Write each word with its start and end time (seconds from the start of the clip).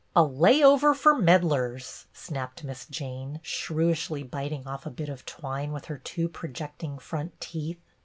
"A 0.15 0.21
layover 0.23 0.95
for 0.95 1.13
meddlers," 1.15 2.07
snapped 2.11 2.63
Miss 2.63 2.87
Jane, 2.87 3.39
shrewishly 3.43 4.23
biting 4.23 4.67
off 4.67 4.87
a 4.87 4.89
bit 4.89 5.09
of 5.09 5.27
twine 5.27 5.71
with 5.73 5.85
her 5.85 5.99
two 5.99 6.27
projecting 6.27 6.97
front 6.97 7.39
teeth. 7.39 7.79